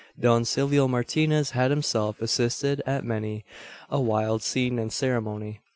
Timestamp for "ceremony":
4.91-5.59